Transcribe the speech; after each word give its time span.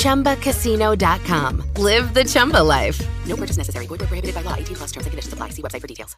ChumbaCasino.com. 0.00 1.62
Live 1.76 2.12
the 2.14 2.24
Chumba 2.24 2.62
life. 2.62 3.00
No 3.26 3.36
purchase 3.36 3.56
necessary. 3.56 3.86
Void 3.86 4.00
prohibited 4.00 4.34
by 4.34 4.42
law. 4.42 4.54
18 4.56 4.74
plus 4.76 4.92
terms 4.92 5.06
and 5.06 5.12
conditions 5.12 5.32
apply. 5.32 5.50
See 5.50 5.62
website 5.62 5.80
for 5.80 5.86
details. 5.86 6.16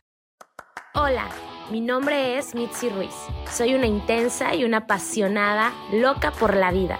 Hola, 0.94 1.30
mi 1.70 1.80
nombre 1.80 2.36
es 2.36 2.54
Mitzi 2.54 2.90
Ruiz. 2.90 3.14
Soy 3.50 3.74
una 3.74 3.86
intensa 3.86 4.54
y 4.54 4.64
una 4.64 4.78
apasionada 4.78 5.72
loca 5.90 6.32
por 6.32 6.54
la 6.54 6.70
vida. 6.70 6.98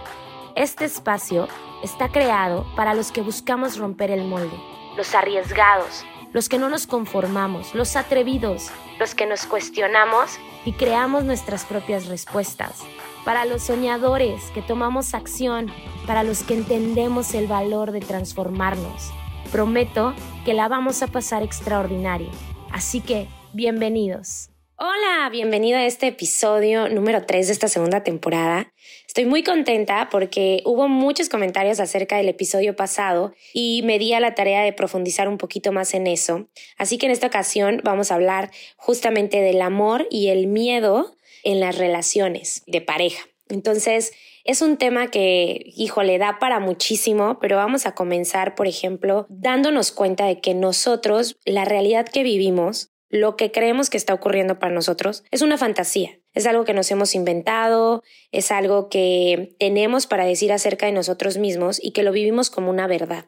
Este 0.56 0.86
espacio 0.86 1.46
está 1.82 2.08
creado 2.08 2.64
para 2.74 2.94
los 2.94 3.12
que 3.12 3.20
buscamos 3.20 3.76
romper 3.76 4.10
el 4.10 4.24
molde, 4.24 4.58
los 4.96 5.14
arriesgados, 5.14 6.06
los 6.32 6.48
que 6.48 6.58
no 6.58 6.68
nos 6.68 6.86
conformamos, 6.86 7.74
los 7.74 7.96
atrevidos, 7.96 8.70
los 8.98 9.14
que 9.14 9.26
nos 9.26 9.46
cuestionamos 9.46 10.38
y 10.64 10.72
creamos 10.72 11.24
nuestras 11.24 11.64
propias 11.64 12.06
respuestas, 12.06 12.80
para 13.24 13.44
los 13.44 13.62
soñadores 13.62 14.42
que 14.54 14.62
tomamos 14.62 15.14
acción, 15.14 15.70
para 16.06 16.22
los 16.22 16.42
que 16.42 16.54
entendemos 16.54 17.34
el 17.34 17.46
valor 17.46 17.92
de 17.92 18.00
transformarnos. 18.00 19.12
Prometo 19.50 20.14
que 20.44 20.54
la 20.54 20.68
vamos 20.68 21.02
a 21.02 21.06
pasar 21.06 21.42
extraordinario. 21.42 22.30
Así 22.70 23.00
que, 23.00 23.28
bienvenidos. 23.52 24.48
Hola, 24.76 25.28
bienvenido 25.30 25.78
a 25.78 25.84
este 25.84 26.08
episodio 26.08 26.88
número 26.88 27.24
3 27.24 27.46
de 27.46 27.52
esta 27.52 27.68
segunda 27.68 28.02
temporada. 28.02 28.71
Estoy 29.12 29.26
muy 29.26 29.42
contenta 29.42 30.08
porque 30.10 30.62
hubo 30.64 30.88
muchos 30.88 31.28
comentarios 31.28 31.80
acerca 31.80 32.16
del 32.16 32.30
episodio 32.30 32.74
pasado 32.74 33.34
y 33.52 33.82
me 33.84 33.98
di 33.98 34.14
a 34.14 34.20
la 34.20 34.34
tarea 34.34 34.62
de 34.62 34.72
profundizar 34.72 35.28
un 35.28 35.36
poquito 35.36 35.70
más 35.70 35.92
en 35.92 36.06
eso. 36.06 36.48
Así 36.78 36.96
que 36.96 37.04
en 37.04 37.12
esta 37.12 37.26
ocasión 37.26 37.82
vamos 37.84 38.10
a 38.10 38.14
hablar 38.14 38.50
justamente 38.76 39.42
del 39.42 39.60
amor 39.60 40.06
y 40.10 40.28
el 40.28 40.46
miedo 40.46 41.14
en 41.44 41.60
las 41.60 41.76
relaciones 41.76 42.62
de 42.66 42.80
pareja. 42.80 43.22
Entonces, 43.50 44.14
es 44.44 44.62
un 44.62 44.78
tema 44.78 45.08
que, 45.08 45.62
hijo, 45.76 46.02
le 46.02 46.16
da 46.16 46.38
para 46.38 46.58
muchísimo, 46.58 47.38
pero 47.38 47.56
vamos 47.56 47.84
a 47.84 47.94
comenzar, 47.94 48.54
por 48.54 48.66
ejemplo, 48.66 49.26
dándonos 49.28 49.92
cuenta 49.92 50.24
de 50.24 50.40
que 50.40 50.54
nosotros, 50.54 51.36
la 51.44 51.66
realidad 51.66 52.08
que 52.08 52.22
vivimos, 52.22 52.92
lo 53.10 53.36
que 53.36 53.52
creemos 53.52 53.90
que 53.90 53.98
está 53.98 54.14
ocurriendo 54.14 54.58
para 54.58 54.72
nosotros 54.72 55.22
es 55.30 55.42
una 55.42 55.58
fantasía. 55.58 56.21
Es 56.34 56.46
algo 56.46 56.64
que 56.64 56.74
nos 56.74 56.90
hemos 56.90 57.14
inventado, 57.14 58.02
es 58.30 58.50
algo 58.50 58.88
que 58.88 59.54
tenemos 59.58 60.06
para 60.06 60.24
decir 60.24 60.52
acerca 60.52 60.86
de 60.86 60.92
nosotros 60.92 61.38
mismos 61.38 61.78
y 61.82 61.92
que 61.92 62.02
lo 62.02 62.12
vivimos 62.12 62.50
como 62.50 62.70
una 62.70 62.86
verdad. 62.86 63.26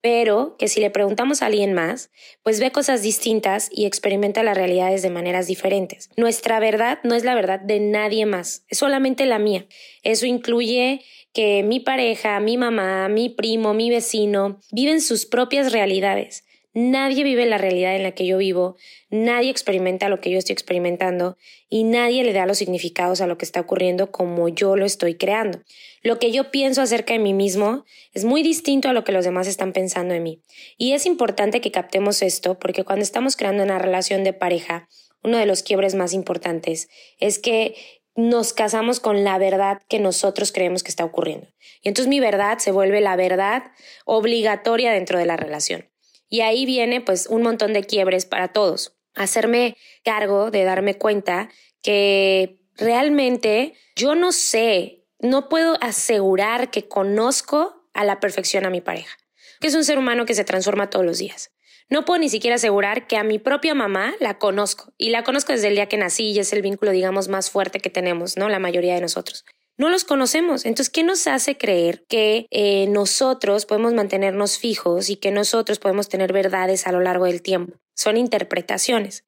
Pero 0.00 0.56
que 0.58 0.66
si 0.66 0.80
le 0.80 0.90
preguntamos 0.90 1.42
a 1.42 1.46
alguien 1.46 1.74
más, 1.74 2.10
pues 2.42 2.58
ve 2.58 2.72
cosas 2.72 3.02
distintas 3.02 3.68
y 3.70 3.86
experimenta 3.86 4.42
las 4.42 4.56
realidades 4.56 5.00
de 5.02 5.10
maneras 5.10 5.46
diferentes. 5.46 6.10
Nuestra 6.16 6.58
verdad 6.58 6.98
no 7.04 7.14
es 7.14 7.24
la 7.24 7.36
verdad 7.36 7.60
de 7.60 7.78
nadie 7.78 8.26
más, 8.26 8.64
es 8.68 8.78
solamente 8.78 9.26
la 9.26 9.38
mía. 9.38 9.66
Eso 10.02 10.26
incluye 10.26 11.02
que 11.32 11.62
mi 11.62 11.78
pareja, 11.78 12.40
mi 12.40 12.58
mamá, 12.58 13.08
mi 13.08 13.30
primo, 13.30 13.74
mi 13.74 13.90
vecino 13.90 14.60
viven 14.72 15.00
sus 15.00 15.24
propias 15.24 15.72
realidades. 15.72 16.44
Nadie 16.74 17.22
vive 17.22 17.44
la 17.44 17.58
realidad 17.58 17.94
en 17.94 18.02
la 18.02 18.12
que 18.12 18.24
yo 18.24 18.38
vivo, 18.38 18.76
nadie 19.10 19.50
experimenta 19.50 20.08
lo 20.08 20.20
que 20.22 20.30
yo 20.30 20.38
estoy 20.38 20.54
experimentando 20.54 21.36
y 21.68 21.84
nadie 21.84 22.24
le 22.24 22.32
da 22.32 22.46
los 22.46 22.56
significados 22.56 23.20
a 23.20 23.26
lo 23.26 23.36
que 23.36 23.44
está 23.44 23.60
ocurriendo 23.60 24.10
como 24.10 24.48
yo 24.48 24.74
lo 24.74 24.86
estoy 24.86 25.16
creando. 25.16 25.60
Lo 26.02 26.18
que 26.18 26.32
yo 26.32 26.50
pienso 26.50 26.80
acerca 26.80 27.12
de 27.12 27.18
mí 27.18 27.34
mismo 27.34 27.84
es 28.14 28.24
muy 28.24 28.42
distinto 28.42 28.88
a 28.88 28.94
lo 28.94 29.04
que 29.04 29.12
los 29.12 29.26
demás 29.26 29.48
están 29.48 29.74
pensando 29.74 30.14
de 30.14 30.20
mí. 30.20 30.40
Y 30.78 30.92
es 30.92 31.04
importante 31.04 31.60
que 31.60 31.70
captemos 31.70 32.22
esto 32.22 32.58
porque 32.58 32.84
cuando 32.84 33.02
estamos 33.02 33.36
creando 33.36 33.64
una 33.64 33.78
relación 33.78 34.24
de 34.24 34.32
pareja, 34.32 34.88
uno 35.22 35.36
de 35.36 35.46
los 35.46 35.62
quiebres 35.62 35.94
más 35.94 36.14
importantes 36.14 36.88
es 37.20 37.38
que 37.38 37.74
nos 38.14 38.54
casamos 38.54 38.98
con 38.98 39.24
la 39.24 39.36
verdad 39.36 39.82
que 39.88 39.98
nosotros 39.98 40.52
creemos 40.52 40.82
que 40.82 40.90
está 40.90 41.04
ocurriendo. 41.04 41.48
Y 41.82 41.88
entonces 41.88 42.08
mi 42.08 42.20
verdad 42.20 42.58
se 42.58 42.72
vuelve 42.72 43.02
la 43.02 43.16
verdad 43.16 43.62
obligatoria 44.06 44.92
dentro 44.92 45.18
de 45.18 45.26
la 45.26 45.36
relación. 45.36 45.91
Y 46.32 46.40
ahí 46.40 46.64
viene 46.64 47.02
pues 47.02 47.26
un 47.26 47.42
montón 47.42 47.74
de 47.74 47.84
quiebres 47.84 48.24
para 48.24 48.48
todos. 48.48 48.96
Hacerme 49.14 49.76
cargo 50.02 50.50
de 50.50 50.64
darme 50.64 50.96
cuenta 50.96 51.50
que 51.82 52.64
realmente 52.78 53.74
yo 53.96 54.14
no 54.14 54.32
sé, 54.32 55.04
no 55.18 55.50
puedo 55.50 55.76
asegurar 55.82 56.70
que 56.70 56.88
conozco 56.88 57.86
a 57.92 58.04
la 58.04 58.18
perfección 58.18 58.64
a 58.64 58.70
mi 58.70 58.80
pareja, 58.80 59.14
que 59.60 59.66
es 59.66 59.74
un 59.74 59.84
ser 59.84 59.98
humano 59.98 60.24
que 60.24 60.32
se 60.32 60.44
transforma 60.44 60.88
todos 60.88 61.04
los 61.04 61.18
días. 61.18 61.52
No 61.90 62.06
puedo 62.06 62.20
ni 62.20 62.30
siquiera 62.30 62.56
asegurar 62.56 63.06
que 63.06 63.18
a 63.18 63.24
mi 63.24 63.38
propia 63.38 63.74
mamá 63.74 64.14
la 64.18 64.38
conozco 64.38 64.94
y 64.96 65.10
la 65.10 65.24
conozco 65.24 65.52
desde 65.52 65.68
el 65.68 65.74
día 65.74 65.88
que 65.90 65.98
nací 65.98 66.30
y 66.30 66.38
es 66.38 66.50
el 66.54 66.62
vínculo, 66.62 66.92
digamos, 66.92 67.28
más 67.28 67.50
fuerte 67.50 67.78
que 67.78 67.90
tenemos, 67.90 68.38
¿no? 68.38 68.48
La 68.48 68.58
mayoría 68.58 68.94
de 68.94 69.02
nosotros 69.02 69.44
no 69.76 69.88
los 69.88 70.04
conocemos. 70.04 70.64
Entonces, 70.64 70.90
¿qué 70.90 71.02
nos 71.02 71.26
hace 71.26 71.56
creer 71.56 72.04
que 72.08 72.46
eh, 72.50 72.86
nosotros 72.88 73.66
podemos 73.66 73.94
mantenernos 73.94 74.58
fijos 74.58 75.10
y 75.10 75.16
que 75.16 75.30
nosotros 75.30 75.78
podemos 75.78 76.08
tener 76.08 76.32
verdades 76.32 76.86
a 76.86 76.92
lo 76.92 77.00
largo 77.00 77.26
del 77.26 77.42
tiempo? 77.42 77.78
Son 77.94 78.16
interpretaciones. 78.16 79.24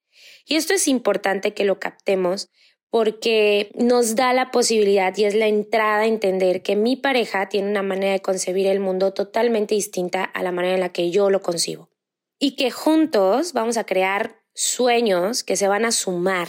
Y 0.47 0.57
esto 0.57 0.75
es 0.75 0.89
importante 0.89 1.55
que 1.55 1.65
lo 1.65 1.81
captemos 1.81 2.51
porque 2.91 3.73
nos 3.75 4.15
da 4.15 4.33
la 4.33 4.53
posibilidad 4.53 5.17
y 5.17 5.25
es 5.25 5.35
la 5.35 5.49
entrada 5.49 6.03
a 6.03 6.07
entender 6.07 6.63
que 6.63 6.77
mi 6.77 6.95
pareja 6.95 7.49
tiene 7.49 7.69
una 7.69 7.83
manera 7.83 8.13
de 8.13 8.23
concebir 8.23 8.69
el 8.69 8.79
mundo 8.79 9.13
totalmente 9.13 9.75
distinta 9.75 10.23
a 10.23 10.43
la 10.45 10.53
manera 10.53 10.75
en 10.75 10.81
la 10.81 10.93
que 10.93 11.11
yo 11.11 11.29
lo 11.29 11.43
concibo. 11.43 11.91
Y 12.39 12.55
que 12.55 12.71
juntos 12.71 13.53
vamos 13.53 13.79
a 13.79 13.85
crear 13.85 14.37
sueños 14.55 15.43
que 15.43 15.57
se 15.57 15.67
van 15.67 15.85
a 15.85 15.91
sumar 15.91 16.47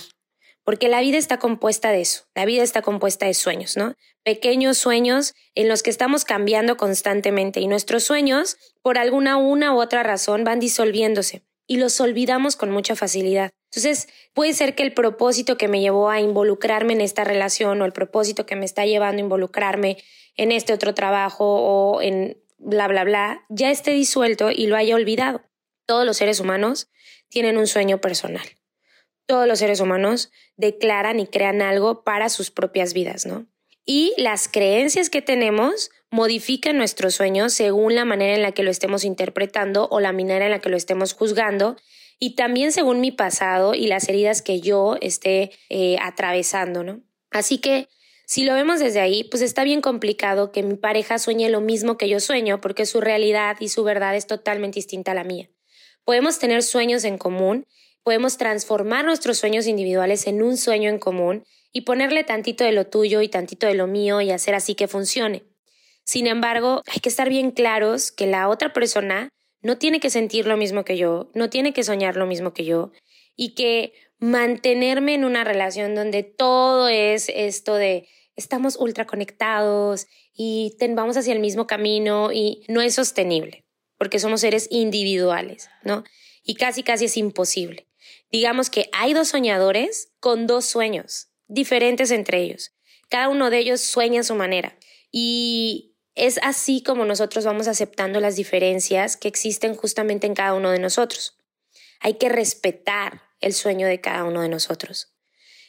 porque 0.66 0.90
la 0.90 1.00
vida 1.00 1.18
está 1.18 1.38
compuesta 1.38 1.92
de 1.92 2.02
eso, 2.02 2.26
la 2.34 2.44
vida 2.44 2.64
está 2.64 2.81
compuesta 2.81 3.28
de 3.28 3.36
sueños, 3.36 3.78
¿no? 3.78 3.94
Pequeños 4.24 4.80
sueños 4.80 5.36
en 5.53 5.70
los 5.70 5.84
que 5.84 5.92
estamos 5.92 6.26
cambiando 6.26 6.76
constantemente 6.76 7.59
y 7.62 7.68
nuestros 7.68 8.03
sueños, 8.03 8.58
por 8.81 8.98
alguna 8.98 9.38
una 9.38 9.74
u 9.74 9.80
otra 9.80 10.02
razón, 10.02 10.44
van 10.44 10.59
disolviéndose 10.59 11.44
y 11.68 11.78
los 11.78 12.02
olvidamos 12.02 12.56
con 12.56 12.72
mucha 12.72 12.96
facilidad. 12.96 13.52
Entonces, 13.72 14.08
puede 14.34 14.53
ser 14.53 14.74
que 14.74 14.84
el 14.84 14.94
propósito 14.94 15.56
que 15.56 15.68
me 15.68 15.81
llevó 15.81 16.09
a 16.09 16.20
involucrarme 16.20 16.94
en 16.94 17.02
esta 17.02 17.24
relación 17.24 17.82
o 17.82 17.86
el 17.86 17.92
propósito 17.92 18.47
que 18.47 18.56
me 18.56 18.66
está 18.66 18.86
llevando 18.86 19.22
a 19.22 19.26
involucrarme 19.26 19.97
en 20.36 20.52
este 20.52 20.74
otro 20.74 20.96
trabajo 20.96 21.46
o 21.46 22.02
en 22.02 22.42
bla, 22.58 22.88
bla, 22.88 23.03
bla, 23.03 23.46
ya 23.50 23.70
esté 23.70 23.92
disuelto 23.92 24.50
y 24.50 24.66
lo 24.66 24.78
haya 24.78 24.96
olvidado. 24.96 25.44
Todos 25.86 26.06
los 26.06 26.18
seres 26.18 26.40
humanos 26.40 26.90
tienen 27.30 27.58
un 27.58 27.68
sueño 27.68 28.02
personal 28.02 28.47
todos 29.26 29.48
los 29.48 29.60
seres 29.60 29.80
humanos 29.80 30.32
declaran 30.58 31.20
y 31.20 31.28
crean 31.28 31.62
algo 31.62 32.04
para 32.04 32.30
sus 32.30 32.52
propias 32.52 32.94
vidas, 32.94 33.26
¿no? 33.26 33.48
Y 33.86 34.14
las 34.18 34.48
creencias 34.48 35.10
que 35.10 35.22
tenemos 35.22 35.92
modifican 36.10 36.78
nuestros 36.78 37.16
sueños 37.16 37.54
según 37.54 37.94
la 37.94 38.06
manera 38.06 38.34
en 38.34 38.42
la 38.42 38.52
que 38.52 38.64
lo 38.64 38.72
estemos 38.72 39.04
interpretando 39.04 39.88
o 39.92 40.00
la 40.00 40.12
manera 40.12 40.46
en 40.46 40.52
la 40.52 40.60
que 40.60 40.70
lo 40.70 40.78
estemos 40.78 41.14
juzgando 41.14 41.76
y 42.20 42.36
también 42.36 42.72
según 42.72 43.02
mi 43.02 43.12
pasado 43.12 43.76
y 43.76 43.88
las 43.88 44.08
heridas 44.10 44.42
que 44.42 44.62
yo 44.62 44.98
esté 45.02 45.52
eh, 45.70 45.98
atravesando, 46.02 46.84
¿no? 46.84 47.02
Así 47.30 47.60
que 47.60 47.88
si 48.26 48.44
lo 48.44 48.54
vemos 48.54 48.80
desde 48.80 49.02
ahí, 49.02 49.24
pues 49.26 49.44
está 49.44 49.64
bien 49.64 49.82
complicado 49.82 50.52
que 50.52 50.64
mi 50.64 50.76
pareja 50.76 51.20
sueñe 51.20 51.50
lo 51.50 51.62
mismo 51.62 51.98
que 51.98 52.10
yo 52.10 52.20
sueño 52.20 52.60
porque 52.62 52.86
su 52.86 53.02
realidad 53.02 53.58
y 53.60 53.70
su 53.70 53.84
verdad 53.84 54.16
es 54.16 54.26
totalmente 54.26 54.76
distinta 54.76 55.12
a 55.12 55.16
la 55.16 55.24
mía. 55.24 55.50
Podemos 56.06 56.40
tener 56.40 56.64
sueños 56.64 57.04
en 57.04 57.18
común 57.18 57.68
podemos 58.05 58.37
transformar 58.37 59.03
nuestros 59.03 59.40
sueños 59.40 59.66
individuales 59.66 60.28
en 60.28 60.43
un 60.43 60.57
sueño 60.57 60.91
en 60.91 60.99
común 60.99 61.43
y 61.73 61.81
ponerle 61.81 62.23
tantito 62.23 62.63
de 62.63 62.72
lo 62.72 62.85
tuyo 62.85 63.22
y 63.22 63.29
tantito 63.29 63.66
de 63.66 63.73
lo 63.73 63.87
mío 63.87 64.22
y 64.22 64.29
hacer 64.29 64.53
así 64.53 64.75
que 64.75 64.87
funcione. 64.87 65.43
Sin 66.03 66.28
embargo, 66.28 66.84
hay 66.85 66.99
que 66.99 67.09
estar 67.09 67.29
bien 67.29 67.49
claros 67.49 68.11
que 68.11 68.28
la 68.28 68.47
otra 68.47 68.73
persona 68.73 69.29
no 69.61 69.79
tiene 69.79 69.99
que 69.99 70.11
sentir 70.11 70.46
lo 70.46 70.55
mismo 70.55 70.85
que 70.85 70.97
yo, 70.97 71.31
no 71.34 71.49
tiene 71.49 71.73
que 71.73 71.84
soñar 71.84 72.16
lo 72.16 72.28
mismo 72.28 72.53
que 72.53 72.63
yo 72.63 72.91
y 73.35 73.55
que 73.55 73.93
mantenerme 74.19 75.16
en 75.16 75.25
una 75.25 75.43
relación 75.43 75.96
donde 75.96 76.22
todo 76.22 76.87
es 76.87 77.28
esto 77.28 77.73
de 77.73 78.07
estamos 78.35 78.75
ultra 78.75 79.07
conectados 79.07 80.05
y 80.31 80.78
vamos 80.90 81.17
hacia 81.17 81.34
el 81.34 81.40
mismo 81.40 81.66
camino 81.66 82.31
y 82.31 82.63
no 82.67 82.81
es 82.81 82.93
sostenible 82.93 83.66
porque 83.97 84.19
somos 84.19 84.41
seres 84.41 84.67
individuales, 84.69 85.69
¿no? 85.84 86.03
Y 86.43 86.55
casi, 86.55 86.84
casi 86.84 87.05
es 87.05 87.17
imposible. 87.17 87.87
Digamos 88.32 88.70
que 88.70 88.90
hay 88.92 89.14
dos 89.14 89.30
soñadores 89.30 90.14
con 90.20 90.48
dos 90.48 90.66
sueños 90.66 91.30
diferentes 91.48 92.12
entre 92.12 92.42
ellos. 92.42 92.72
Cada 93.10 93.30
uno 93.30 93.50
de 93.50 93.60
ellos 93.60 93.82
sueña 93.82 94.22
a 94.22 94.24
su 94.24 94.36
manera. 94.36 94.78
Y 95.12 95.96
es 96.16 96.40
así 96.42 96.82
como 96.82 97.06
nosotros 97.06 97.46
vamos 97.46 97.68
aceptando 97.68 98.20
las 98.20 98.36
diferencias 98.36 99.18
que 99.18 99.28
existen 99.28 99.76
justamente 99.76 100.28
en 100.28 100.34
cada 100.34 100.54
uno 100.54 100.72
de 100.72 100.80
nosotros. 100.80 101.38
Hay 102.00 102.16
que 102.16 102.30
respetar 102.30 103.22
el 103.42 103.54
sueño 103.54 103.88
de 103.88 104.02
cada 104.02 104.24
uno 104.24 104.42
de 104.42 104.50
nosotros. 104.50 105.14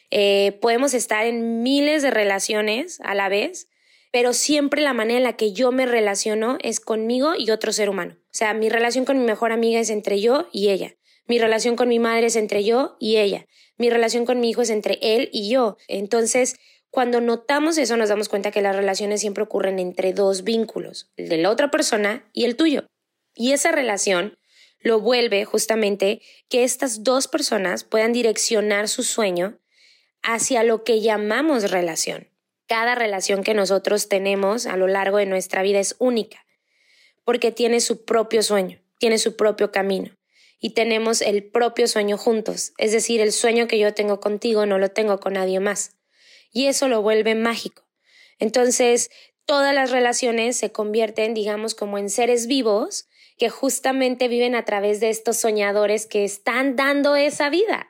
Eh, 0.09 0.57
podemos 0.61 0.93
estar 0.93 1.25
en 1.25 1.63
miles 1.63 2.01
de 2.01 2.11
relaciones 2.11 2.99
a 3.01 3.13
la 3.13 3.29
vez, 3.29 3.67
pero 4.11 4.33
siempre 4.33 4.81
la 4.81 4.93
manera 4.93 5.17
en 5.17 5.23
la 5.23 5.35
que 5.35 5.51
yo 5.51 5.71
me 5.71 5.85
relaciono 5.85 6.57
es 6.61 6.79
conmigo 6.79 7.33
y 7.37 7.51
otro 7.51 7.73
ser 7.73 7.89
humano. 7.89 8.17
O 8.17 8.33
sea, 8.37 8.53
mi 8.53 8.69
relación 8.69 9.03
con 9.03 9.19
mi 9.19 9.25
mejor 9.25 9.51
amiga 9.51 9.79
es 9.79 9.89
entre 9.89 10.21
yo 10.21 10.47
y 10.53 10.69
ella. 10.69 10.95
Mi 11.27 11.39
relación 11.39 11.75
con 11.75 11.89
mi 11.89 11.99
madre 11.99 12.27
es 12.27 12.37
entre 12.37 12.63
yo 12.63 12.95
y 12.99 13.17
ella. 13.17 13.45
Mi 13.77 13.89
relación 13.89 14.25
con 14.25 14.39
mi 14.39 14.49
hijo 14.49 14.61
es 14.61 14.69
entre 14.69 14.97
él 15.01 15.29
y 15.33 15.49
yo. 15.49 15.77
Entonces, 15.89 16.55
cuando 16.89 17.19
notamos 17.19 17.77
eso, 17.77 17.97
nos 17.97 18.09
damos 18.09 18.29
cuenta 18.29 18.51
que 18.51 18.61
las 18.61 18.75
relaciones 18.75 19.19
siempre 19.19 19.43
ocurren 19.43 19.77
entre 19.77 20.13
dos 20.13 20.43
vínculos, 20.43 21.11
el 21.17 21.27
de 21.27 21.37
la 21.37 21.51
otra 21.51 21.69
persona 21.69 22.29
y 22.31 22.45
el 22.45 22.55
tuyo. 22.55 22.87
Y 23.35 23.51
esa 23.51 23.71
relación 23.71 24.37
lo 24.79 25.01
vuelve 25.01 25.43
justamente 25.43 26.21
que 26.49 26.63
estas 26.63 27.03
dos 27.03 27.27
personas 27.27 27.83
puedan 27.83 28.13
direccionar 28.13 28.87
su 28.87 29.03
sueño 29.03 29.59
hacia 30.23 30.63
lo 30.63 30.83
que 30.83 31.01
llamamos 31.01 31.71
relación. 31.71 32.29
Cada 32.67 32.95
relación 32.95 33.43
que 33.43 33.53
nosotros 33.53 34.07
tenemos 34.07 34.65
a 34.65 34.77
lo 34.77 34.87
largo 34.87 35.17
de 35.17 35.25
nuestra 35.25 35.61
vida 35.61 35.79
es 35.79 35.95
única, 35.99 36.45
porque 37.25 37.51
tiene 37.51 37.81
su 37.81 38.05
propio 38.05 38.43
sueño, 38.43 38.81
tiene 38.97 39.17
su 39.17 39.35
propio 39.35 39.71
camino 39.71 40.16
y 40.59 40.73
tenemos 40.73 41.21
el 41.21 41.43
propio 41.43 41.87
sueño 41.87 42.17
juntos, 42.17 42.73
es 42.77 42.91
decir, 42.91 43.21
el 43.21 43.31
sueño 43.31 43.67
que 43.67 43.77
yo 43.77 43.93
tengo 43.93 44.19
contigo 44.19 44.65
no 44.65 44.79
lo 44.79 44.89
tengo 44.89 45.19
con 45.19 45.33
nadie 45.33 45.59
más. 45.59 45.95
Y 46.51 46.67
eso 46.67 46.87
lo 46.87 47.01
vuelve 47.01 47.35
mágico. 47.35 47.83
Entonces, 48.39 49.09
todas 49.45 49.73
las 49.73 49.91
relaciones 49.91 50.57
se 50.57 50.71
convierten, 50.71 51.33
digamos, 51.33 51.75
como 51.75 51.97
en 51.97 52.09
seres 52.09 52.47
vivos 52.47 53.07
que 53.37 53.49
justamente 53.49 54.27
viven 54.27 54.55
a 54.55 54.65
través 54.65 54.99
de 54.99 55.09
estos 55.09 55.37
soñadores 55.37 56.07
que 56.07 56.25
están 56.25 56.75
dando 56.75 57.15
esa 57.15 57.49
vida, 57.49 57.87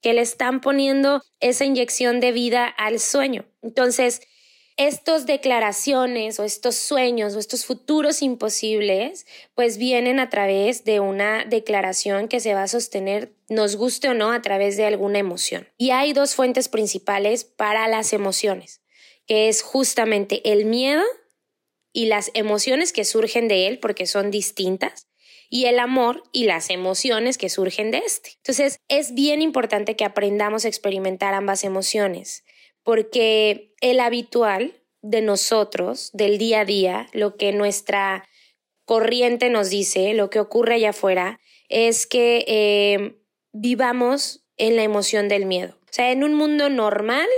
que 0.00 0.12
le 0.12 0.22
están 0.22 0.60
poniendo 0.60 1.22
esa 1.40 1.64
inyección 1.64 2.20
de 2.20 2.32
vida 2.32 2.66
al 2.66 2.98
sueño. 2.98 3.46
Entonces, 3.62 4.22
estas 4.78 5.26
declaraciones 5.26 6.38
o 6.38 6.44
estos 6.44 6.76
sueños 6.76 7.34
o 7.34 7.40
estos 7.40 7.66
futuros 7.66 8.22
imposibles, 8.22 9.26
pues 9.54 9.76
vienen 9.76 10.20
a 10.20 10.30
través 10.30 10.84
de 10.84 11.00
una 11.00 11.44
declaración 11.44 12.28
que 12.28 12.38
se 12.38 12.54
va 12.54 12.62
a 12.62 12.68
sostener, 12.68 13.32
nos 13.48 13.74
guste 13.74 14.08
o 14.08 14.14
no, 14.14 14.30
a 14.30 14.40
través 14.40 14.76
de 14.76 14.86
alguna 14.86 15.18
emoción. 15.18 15.68
Y 15.76 15.90
hay 15.90 16.12
dos 16.12 16.36
fuentes 16.36 16.68
principales 16.68 17.42
para 17.42 17.88
las 17.88 18.12
emociones, 18.12 18.80
que 19.26 19.48
es 19.48 19.62
justamente 19.62 20.52
el 20.52 20.64
miedo 20.64 21.02
y 21.92 22.06
las 22.06 22.30
emociones 22.34 22.92
que 22.92 23.04
surgen 23.04 23.48
de 23.48 23.66
él, 23.66 23.80
porque 23.80 24.06
son 24.06 24.30
distintas, 24.30 25.08
y 25.50 25.64
el 25.64 25.80
amor 25.80 26.22
y 26.30 26.44
las 26.44 26.70
emociones 26.70 27.36
que 27.36 27.48
surgen 27.48 27.90
de 27.90 27.98
este. 27.98 28.34
Entonces, 28.36 28.78
es 28.86 29.12
bien 29.14 29.42
importante 29.42 29.96
que 29.96 30.04
aprendamos 30.04 30.64
a 30.64 30.68
experimentar 30.68 31.34
ambas 31.34 31.64
emociones 31.64 32.44
porque 32.82 33.74
el 33.80 34.00
habitual 34.00 34.74
de 35.02 35.22
nosotros, 35.22 36.10
del 36.12 36.38
día 36.38 36.60
a 36.60 36.64
día, 36.64 37.08
lo 37.12 37.36
que 37.36 37.52
nuestra 37.52 38.26
corriente 38.84 39.50
nos 39.50 39.70
dice, 39.70 40.14
lo 40.14 40.30
que 40.30 40.40
ocurre 40.40 40.74
allá 40.74 40.90
afuera, 40.90 41.40
es 41.68 42.06
que 42.06 42.44
eh, 42.48 43.18
vivamos 43.52 44.44
en 44.56 44.76
la 44.76 44.82
emoción 44.82 45.28
del 45.28 45.46
miedo. 45.46 45.78
O 45.84 45.92
sea, 45.92 46.10
en 46.10 46.24
un 46.24 46.34
mundo 46.34 46.68
normal, 46.70 47.28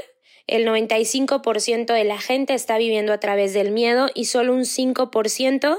el 0.47 0.67
95% 0.67 1.93
de 1.93 2.05
la 2.05 2.19
gente 2.19 2.55
está 2.55 2.79
viviendo 2.79 3.13
a 3.13 3.21
través 3.21 3.53
del 3.53 3.71
miedo 3.71 4.09
y 4.15 4.27
solo 4.27 4.53
un 4.53 4.63
5% 4.65 5.79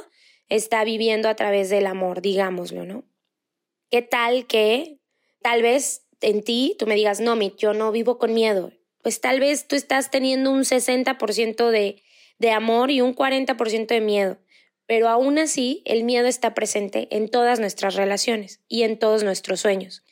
está 0.50 0.84
viviendo 0.84 1.30
a 1.30 1.36
través 1.36 1.70
del 1.70 1.88
amor, 1.88 2.22
digámoslo, 2.22 2.86
¿no? 2.86 3.04
¿Qué 3.90 4.02
tal 4.02 4.48
que 4.48 5.00
tal 5.42 5.62
vez 5.62 6.08
en 6.22 6.44
ti 6.44 6.76
tú 6.78 6.88
me 6.88 6.96
digas, 6.96 7.20
no, 7.20 7.40
yo 7.58 7.74
no 7.74 7.92
vivo 7.92 8.18
con 8.18 8.34
miedo, 8.34 8.72
pues 9.04 9.22
tal 9.22 9.40
vez 9.40 9.68
tú 9.68 9.76
estás 9.76 10.12
teniendo 10.12 10.52
un 10.52 10.62
60% 10.62 11.70
de, 11.70 12.04
de 12.40 12.52
amor 12.52 12.92
y 12.92 13.02
un 13.02 13.16
40% 13.16 13.88
de 13.88 14.02
miedo, 14.02 14.38
pero 14.86 15.10
aún 15.10 15.40
así 15.40 15.82
el 15.86 16.04
miedo 16.04 16.28
está 16.28 16.54
presente 16.54 17.08
en 17.12 17.30
todas 17.30 17.60
nuestras 17.60 17.96
relaciones 17.96 18.62
y 18.68 18.84
en 18.84 18.98
todos 19.00 19.24
nuestros 19.24 19.62
sueños. 19.62 20.04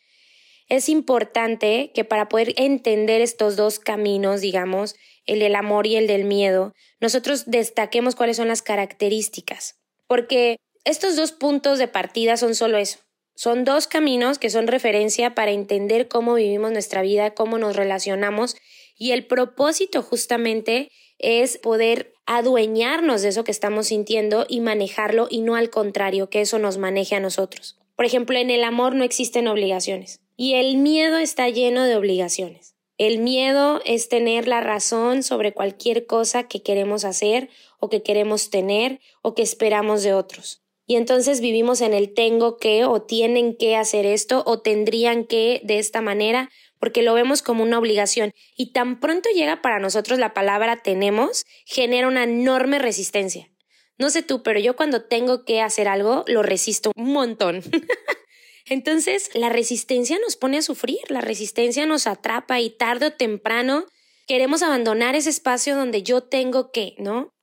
Es 0.69 0.87
importante 0.87 1.91
que 1.93 2.05
para 2.05 2.29
poder 2.29 2.53
entender 2.55 3.21
estos 3.21 3.55
dos 3.55 3.79
caminos, 3.79 4.41
digamos, 4.41 4.95
el 5.25 5.39
del 5.39 5.55
amor 5.55 5.87
y 5.87 5.95
el 5.95 6.05
del 6.05 6.25
miedo, 6.25 6.73
nosotros 6.99 7.45
destaquemos 7.47 8.15
cuáles 8.15 8.37
son 8.37 8.47
las 8.47 8.61
características, 8.61 9.79
porque 10.07 10.57
estos 10.85 11.15
dos 11.15 11.31
puntos 11.31 11.79
de 11.79 11.87
partida 11.87 12.37
son 12.37 12.53
solo 12.55 12.77
eso, 12.77 12.99
son 13.35 13.63
dos 13.63 13.87
caminos 13.87 14.37
que 14.37 14.49
son 14.49 14.67
referencia 14.67 15.33
para 15.33 15.51
entender 15.51 16.07
cómo 16.07 16.35
vivimos 16.35 16.71
nuestra 16.71 17.01
vida, 17.01 17.31
cómo 17.31 17.57
nos 17.57 17.75
relacionamos 17.75 18.57
y 18.99 19.11
el 19.11 19.25
propósito 19.25 20.03
justamente 20.03 20.91
es 21.17 21.57
poder 21.57 22.13
adueñarnos 22.27 23.23
de 23.23 23.29
eso 23.29 23.43
que 23.43 23.51
estamos 23.51 23.87
sintiendo 23.87 24.45
y 24.47 24.59
manejarlo 24.59 25.27
y 25.29 25.41
no 25.41 25.55
al 25.55 25.71
contrario, 25.71 26.29
que 26.29 26.41
eso 26.41 26.59
nos 26.59 26.77
maneje 26.77 27.15
a 27.15 27.19
nosotros. 27.19 27.79
Por 27.95 28.05
ejemplo, 28.05 28.37
en 28.37 28.51
el 28.51 28.63
amor 28.63 28.93
no 28.93 29.03
existen 29.03 29.47
obligaciones 29.47 30.21
y 30.37 30.53
el 30.53 30.77
miedo 30.77 31.17
está 31.17 31.49
lleno 31.49 31.83
de 31.83 31.95
obligaciones. 31.95 32.75
El 32.97 33.19
miedo 33.19 33.81
es 33.85 34.09
tener 34.09 34.47
la 34.47 34.61
razón 34.61 35.23
sobre 35.23 35.53
cualquier 35.53 36.05
cosa 36.05 36.47
que 36.47 36.61
queremos 36.61 37.05
hacer 37.05 37.49
o 37.79 37.89
que 37.89 38.03
queremos 38.03 38.49
tener 38.49 38.99
o 39.21 39.33
que 39.33 39.41
esperamos 39.41 40.03
de 40.03 40.13
otros. 40.13 40.61
Y 40.85 40.95
entonces 40.95 41.39
vivimos 41.39 41.81
en 41.81 41.93
el 41.93 42.13
tengo 42.13 42.57
que 42.57 42.83
o 42.83 43.01
tienen 43.01 43.55
que 43.55 43.75
hacer 43.75 44.05
esto 44.05 44.43
o 44.45 44.59
tendrían 44.59 45.23
que 45.23 45.61
de 45.63 45.79
esta 45.79 46.01
manera 46.01 46.49
porque 46.79 47.03
lo 47.03 47.13
vemos 47.13 47.41
como 47.41 47.63
una 47.63 47.77
obligación 47.77 48.33
y 48.55 48.71
tan 48.71 48.99
pronto 48.99 49.29
llega 49.33 49.61
para 49.61 49.79
nosotros 49.79 50.19
la 50.19 50.33
palabra 50.33 50.77
tenemos, 50.77 51.45
genera 51.65 52.07
una 52.07 52.23
enorme 52.23 52.79
resistencia. 52.79 53.49
No 53.97 54.09
sé 54.09 54.23
tú, 54.23 54.43
pero 54.43 54.59
yo 54.59 54.75
cuando 54.75 55.03
tengo 55.03 55.43
que 55.43 55.61
hacer 55.61 55.87
algo 55.87 56.23
lo 56.27 56.41
resisto 56.41 56.91
un 56.95 57.11
montón. 57.11 57.61
Entonces, 58.65 59.29
la 59.33 59.49
resistencia 59.49 60.17
nos 60.19 60.35
pone 60.35 60.57
a 60.57 60.61
sufrir, 60.61 60.99
la 61.09 61.21
resistencia 61.21 61.85
nos 61.85 62.07
atrapa 62.07 62.59
y 62.59 62.69
tarde 62.69 63.07
o 63.07 63.13
temprano 63.13 63.85
queremos 64.27 64.61
abandonar 64.61 65.15
ese 65.15 65.31
espacio 65.31 65.75
donde 65.75 66.03
yo 66.03 66.21
tengo 66.21 66.71
que, 66.71 66.93
¿no? 66.99 67.33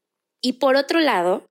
Y 0.41 0.55
por 0.55 0.77
otro 0.77 1.01
lado, 1.01 1.45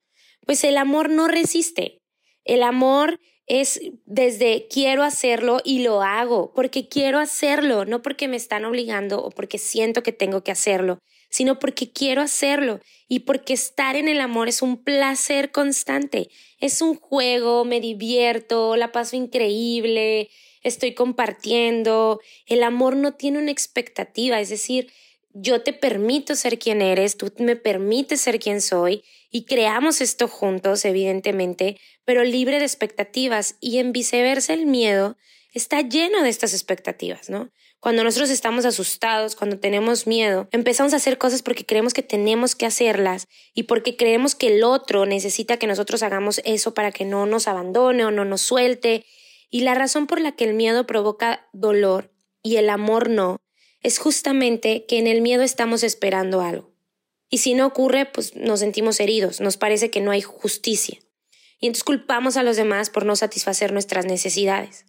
pues 0.46 0.64
el 0.64 0.78
amor 0.78 1.10
no 1.10 1.28
resiste. 1.28 2.02
El 2.46 2.64
amor 2.64 3.20
es 3.48 3.80
desde 4.06 4.68
quiero 4.70 5.04
hacerlo 5.04 5.60
y 5.64 5.84
lo 5.84 6.02
hago, 6.02 6.52
porque 6.56 6.88
quiero 6.88 7.20
hacerlo, 7.20 7.86
no 7.86 8.02
porque 8.02 8.28
me 8.28 8.38
están 8.38 8.66
obligando 8.66 9.24
o 9.24 9.30
porque 9.30 9.58
siento 9.58 10.04
que 10.04 10.12
tengo 10.12 10.44
que 10.44 10.52
hacerlo, 10.52 11.00
sino 11.30 11.60
porque 11.60 11.92
quiero 11.92 12.22
hacerlo. 12.22 12.80
Y 13.08 13.20
porque 13.20 13.54
estar 13.54 13.96
en 13.96 14.08
el 14.08 14.20
amor 14.20 14.48
es 14.48 14.62
un 14.64 14.84
placer 14.84 15.52
constante, 15.52 16.30
es 16.60 16.82
un 16.82 16.96
juego, 16.96 17.66
me 17.66 17.80
divierto, 17.80 18.76
la 18.76 18.92
paso 18.92 19.16
increíble, 19.16 20.30
estoy 20.64 20.96
compartiendo, 20.96 22.20
el 22.48 22.64
amor 22.64 22.96
no 22.96 23.14
tiene 23.14 23.38
una 23.38 23.52
expectativa, 23.52 24.40
es 24.40 24.50
decir, 24.50 24.92
yo 25.34 25.62
te 25.62 25.74
permito 25.74 26.34
ser 26.36 26.58
quien 26.58 26.82
eres, 26.82 27.18
tú 27.18 27.32
me 27.40 27.56
permites 27.56 28.22
ser 28.22 28.40
quien 28.40 28.62
soy 28.62 29.04
y 29.36 29.44
creamos 29.44 30.00
esto 30.00 30.30
juntos, 30.30 30.86
evidentemente, 30.86 31.78
pero 32.06 32.24
libre 32.24 32.58
de 32.58 32.64
expectativas 32.64 33.58
y 33.60 33.80
en 33.80 33.92
viceversa 33.92 34.54
el 34.54 34.66
miedo 34.66 35.18
está 35.54 35.82
lleno 35.82 36.24
de 36.24 36.30
estas 36.30 36.54
expectativas, 36.54 37.30
¿no? 37.30 37.52
Cuando 37.82 38.06
nosotros 38.06 38.30
estamos 38.30 38.64
asustados, 38.64 39.36
cuando 39.36 39.60
tenemos 39.60 40.08
miedo, 40.08 40.48
empezamos 40.54 40.94
a 40.94 40.96
hacer 40.96 41.18
cosas 41.18 41.44
porque 41.44 41.66
creemos 41.66 41.94
que 41.94 42.02
tenemos 42.02 42.56
que 42.56 42.66
hacerlas 42.66 43.28
y 43.54 43.64
porque 43.64 43.98
creemos 43.98 44.36
que 44.36 44.56
el 44.56 44.64
otro 44.64 45.06
necesita 45.06 45.58
que 45.58 45.68
nosotros 45.68 46.02
hagamos 46.02 46.40
eso 46.46 46.74
para 46.74 46.94
que 46.94 47.04
no 47.04 47.26
nos 47.26 47.50
abandone 47.50 48.06
o 48.06 48.12
no 48.12 48.24
nos 48.24 48.40
suelte. 48.40 49.06
Y 49.50 49.64
la 49.64 49.76
razón 49.76 50.08
por 50.08 50.22
la 50.22 50.32
que 50.32 50.46
el 50.46 50.54
miedo 50.54 50.88
provoca 50.88 51.50
dolor 51.52 52.10
y 52.42 52.56
el 52.56 52.70
amor 52.70 53.10
no 53.10 53.42
es 53.82 54.00
justamente 54.00 54.86
que 54.86 54.98
en 54.98 55.08
el 55.08 55.22
miedo 55.22 55.44
estamos 55.44 55.84
esperando 55.84 56.40
algo. 56.40 56.75
Y 57.30 57.40
si 57.40 57.54
no 57.54 57.66
ocurre, 57.66 58.06
pues 58.06 58.36
nos 58.36 58.60
sentimos 58.60 59.00
heridos, 59.00 59.42
nos 59.42 59.58
parece 59.58 59.90
que 59.90 60.02
no 60.02 60.12
hay 60.12 60.22
justicia. 60.22 61.00
Y 61.60 61.68
entonces 61.68 61.84
culpamos 61.84 62.38
a 62.38 62.44
los 62.44 62.58
demás 62.58 62.90
por 62.90 63.06
no 63.06 63.16
satisfacer 63.16 63.72
nuestras 63.72 64.06
necesidades. 64.06 64.86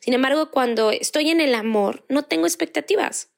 Sin 0.00 0.14
embargo, 0.14 0.50
cuando 0.50 0.90
estoy 0.90 1.30
en 1.30 1.40
el 1.40 1.54
amor, 1.54 2.04
no 2.08 2.24
tengo 2.24 2.46
expectativas. 2.46 3.30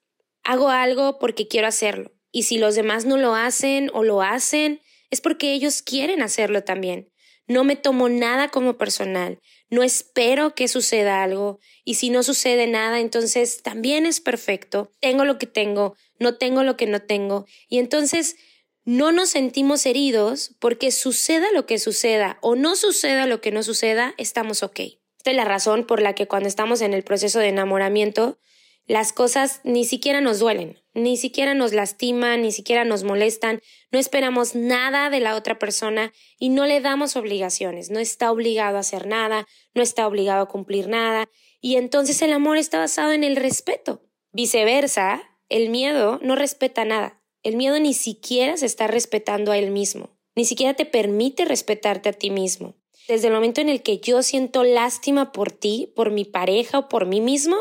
Hago 0.42 0.68
algo 0.68 1.18
porque 1.18 1.48
quiero 1.48 1.66
hacerlo. 1.66 2.12
Y 2.32 2.44
si 2.44 2.58
los 2.58 2.74
demás 2.74 3.04
no 3.04 3.16
lo 3.16 3.34
hacen 3.34 3.90
o 3.94 4.02
lo 4.02 4.22
hacen, 4.22 4.80
es 5.10 5.20
porque 5.20 5.52
ellos 5.52 5.82
quieren 5.82 6.22
hacerlo 6.22 6.64
también. 6.64 7.12
No 7.46 7.64
me 7.64 7.76
tomo 7.76 8.08
nada 8.08 8.48
como 8.48 8.76
personal, 8.78 9.40
no 9.70 9.82
espero 9.82 10.54
que 10.54 10.68
suceda 10.68 11.22
algo 11.22 11.58
y 11.84 11.94
si 11.94 12.10
no 12.10 12.22
sucede 12.22 12.66
nada, 12.66 13.00
entonces 13.00 13.62
también 13.62 14.06
es 14.06 14.20
perfecto. 14.20 14.92
Tengo 15.00 15.24
lo 15.24 15.38
que 15.38 15.46
tengo, 15.46 15.96
no 16.18 16.36
tengo 16.36 16.62
lo 16.62 16.76
que 16.76 16.86
no 16.86 17.02
tengo 17.02 17.46
y 17.68 17.78
entonces 17.78 18.36
no 18.84 19.12
nos 19.12 19.30
sentimos 19.30 19.86
heridos 19.86 20.54
porque 20.58 20.90
suceda 20.90 21.46
lo 21.52 21.66
que 21.66 21.78
suceda 21.78 22.38
o 22.42 22.54
no 22.54 22.76
suceda 22.76 23.26
lo 23.26 23.40
que 23.40 23.50
no 23.50 23.62
suceda, 23.62 24.14
estamos 24.18 24.62
ok. 24.62 24.80
Esta 25.18 25.30
es 25.30 25.36
la 25.36 25.44
razón 25.44 25.86
por 25.86 26.02
la 26.02 26.14
que 26.14 26.28
cuando 26.28 26.48
estamos 26.48 26.82
en 26.82 26.92
el 26.92 27.02
proceso 27.02 27.38
de 27.38 27.48
enamoramiento, 27.48 28.38
las 28.86 29.12
cosas 29.12 29.60
ni 29.64 29.84
siquiera 29.84 30.20
nos 30.20 30.38
duelen, 30.38 30.78
ni 30.92 31.16
siquiera 31.16 31.54
nos 31.54 31.72
lastiman, 31.72 32.42
ni 32.42 32.52
siquiera 32.52 32.84
nos 32.84 33.02
molestan, 33.02 33.60
no 33.90 33.98
esperamos 33.98 34.54
nada 34.54 35.10
de 35.10 35.20
la 35.20 35.36
otra 35.36 35.58
persona 35.58 36.12
y 36.38 36.50
no 36.50 36.66
le 36.66 36.80
damos 36.80 37.16
obligaciones, 37.16 37.90
no 37.90 37.98
está 37.98 38.30
obligado 38.30 38.76
a 38.76 38.80
hacer 38.80 39.06
nada, 39.06 39.46
no 39.74 39.82
está 39.82 40.06
obligado 40.06 40.42
a 40.42 40.48
cumplir 40.48 40.88
nada, 40.88 41.28
y 41.60 41.76
entonces 41.76 42.20
el 42.20 42.32
amor 42.32 42.58
está 42.58 42.78
basado 42.78 43.12
en 43.12 43.24
el 43.24 43.36
respeto. 43.36 44.02
Viceversa, 44.32 45.22
el 45.48 45.70
miedo 45.70 46.18
no 46.22 46.36
respeta 46.36 46.84
nada, 46.84 47.22
el 47.42 47.56
miedo 47.56 47.78
ni 47.80 47.94
siquiera 47.94 48.56
se 48.56 48.66
está 48.66 48.86
respetando 48.86 49.52
a 49.52 49.58
él 49.58 49.70
mismo, 49.70 50.10
ni 50.34 50.44
siquiera 50.44 50.74
te 50.74 50.84
permite 50.84 51.44
respetarte 51.46 52.10
a 52.10 52.12
ti 52.12 52.30
mismo. 52.30 52.74
Desde 53.08 53.28
el 53.28 53.34
momento 53.34 53.60
en 53.60 53.68
el 53.68 53.82
que 53.82 53.98
yo 53.98 54.22
siento 54.22 54.64
lástima 54.64 55.32
por 55.32 55.52
ti, 55.52 55.92
por 55.94 56.10
mi 56.10 56.24
pareja 56.24 56.78
o 56.78 56.88
por 56.88 57.06
mí 57.06 57.20
mismo, 57.20 57.56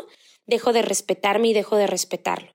dejo 0.45 0.73
de 0.73 0.81
respetarme 0.81 1.50
y 1.50 1.53
dejo 1.53 1.75
de 1.77 1.88
respetarlo. 1.88 2.53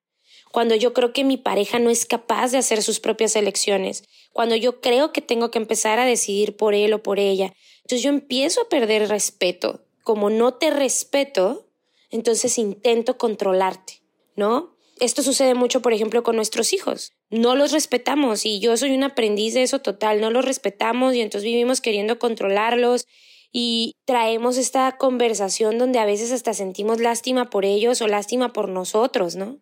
Cuando 0.50 0.75
yo 0.75 0.95
creo 0.95 1.12
que 1.12 1.25
mi 1.25 1.37
pareja 1.37 1.78
no 1.78 1.90
es 1.90 2.07
capaz 2.07 2.52
de 2.52 2.59
hacer 2.59 2.83
sus 2.83 3.00
propias 3.00 3.37
elecciones, 3.37 4.04
cuando 4.33 4.57
yo 4.57 4.80
creo 4.80 5.12
que 5.12 5.21
tengo 5.21 5.50
que 5.50 5.59
empezar 5.59 5.99
a 5.99 6.07
decidir 6.07 6.57
por 6.57 6.75
él 6.75 6.92
o 6.95 7.02
por 7.02 7.18
ella, 7.18 7.54
entonces 7.78 8.02
yo 8.02 8.11
empiezo 8.11 8.62
a 8.62 8.68
perder 8.68 9.09
respeto. 9.09 9.85
Como 10.02 10.30
no 10.30 10.54
te 10.54 10.71
respeto, 10.71 11.66
entonces 12.11 12.59
intento 12.59 13.18
controlarte, 13.18 14.02
¿no? 14.37 14.76
Esto 15.00 15.23
sucede 15.23 15.54
mucho, 15.54 15.80
por 15.80 15.92
ejemplo, 15.92 16.23
con 16.23 16.37
nuestros 16.37 16.73
hijos. 16.73 17.12
No 17.30 17.54
los 17.54 17.73
respetamos 17.73 18.45
y 18.47 18.59
yo 18.59 18.76
soy 18.76 18.92
un 18.92 19.04
aprendiz 19.04 19.54
de 19.54 19.62
eso 19.62 19.80
total, 19.80 20.21
no 20.21 20.30
los 20.30 20.45
respetamos 20.45 21.14
y 21.14 21.21
entonces 21.21 21.45
vivimos 21.45 21.80
queriendo 21.80 22.18
controlarlos 22.18 23.07
y 23.52 23.95
traemos 24.05 24.57
esta 24.57 24.97
conversación 24.97 25.78
donde 25.78 25.99
a 25.99 26.05
veces 26.07 26.33
hasta 26.33 26.55
sentimos 26.55 27.00
lástima 27.00 27.50
por 27.50 27.64
ellos 27.64 28.00
o 28.02 28.09
lástima 28.09 28.52
por 28.52 28.69
nosotros, 28.69 29.37
¿no? 29.37 29.59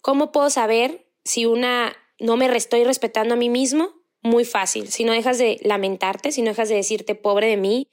¿Cómo 0.00 0.32
puedo 0.32 0.50
saber 0.50 1.06
si 1.24 1.46
una 1.46 1.96
no 2.18 2.36
me 2.36 2.54
estoy 2.56 2.84
respetando 2.84 3.34
a 3.34 3.36
mí 3.36 3.48
mismo? 3.48 3.90
Muy 4.22 4.44
fácil. 4.44 4.88
Si 4.88 5.04
no 5.04 5.12
dejas 5.12 5.38
de 5.38 5.58
lamentarte, 5.62 6.32
si 6.32 6.42
no 6.42 6.50
dejas 6.50 6.68
de 6.68 6.74
decirte 6.74 7.14
pobre 7.14 7.46
de 7.46 7.56
mí, 7.56 7.88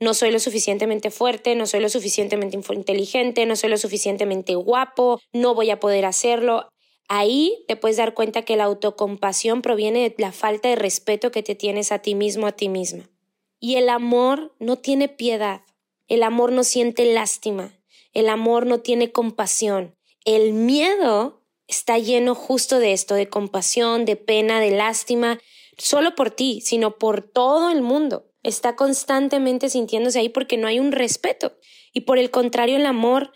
no 0.00 0.14
soy 0.14 0.32
lo 0.32 0.40
suficientemente 0.40 1.10
fuerte, 1.10 1.54
no 1.54 1.66
soy 1.66 1.80
lo 1.80 1.88
suficientemente 1.88 2.58
inteligente, 2.74 3.46
no 3.46 3.56
soy 3.56 3.70
lo 3.70 3.78
suficientemente 3.78 4.54
guapo, 4.56 5.20
no 5.32 5.54
voy 5.54 5.70
a 5.70 5.78
poder 5.78 6.04
hacerlo. 6.04 6.68
Ahí 7.08 7.64
te 7.68 7.76
puedes 7.76 7.96
dar 7.96 8.14
cuenta 8.14 8.42
que 8.42 8.56
la 8.56 8.64
autocompasión 8.64 9.62
proviene 9.62 10.10
de 10.10 10.14
la 10.18 10.32
falta 10.32 10.68
de 10.68 10.76
respeto 10.76 11.30
que 11.30 11.42
te 11.42 11.54
tienes 11.54 11.92
a 11.92 12.00
ti 12.00 12.14
mismo, 12.14 12.46
a 12.46 12.52
ti 12.52 12.68
misma. 12.68 13.08
Y 13.64 13.76
el 13.76 13.90
amor 13.90 14.52
no 14.58 14.76
tiene 14.78 15.08
piedad, 15.08 15.60
el 16.08 16.24
amor 16.24 16.50
no 16.50 16.64
siente 16.64 17.04
lástima, 17.14 17.78
el 18.12 18.28
amor 18.28 18.66
no 18.66 18.80
tiene 18.80 19.12
compasión. 19.12 19.94
El 20.24 20.52
miedo 20.52 21.44
está 21.68 21.96
lleno 21.96 22.34
justo 22.34 22.80
de 22.80 22.92
esto, 22.92 23.14
de 23.14 23.28
compasión, 23.28 24.04
de 24.04 24.16
pena, 24.16 24.58
de 24.58 24.72
lástima, 24.72 25.38
solo 25.78 26.16
por 26.16 26.32
ti, 26.32 26.60
sino 26.60 26.98
por 26.98 27.22
todo 27.22 27.70
el 27.70 27.82
mundo. 27.82 28.32
Está 28.42 28.74
constantemente 28.74 29.68
sintiéndose 29.68 30.18
ahí 30.18 30.28
porque 30.28 30.56
no 30.56 30.66
hay 30.66 30.80
un 30.80 30.90
respeto. 30.90 31.56
Y 31.92 32.00
por 32.00 32.18
el 32.18 32.32
contrario, 32.32 32.78
el 32.78 32.86
amor 32.86 33.30